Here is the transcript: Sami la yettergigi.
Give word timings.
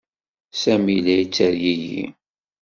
Sami 0.61 0.95
la 1.05 1.11
yettergigi. 1.17 2.03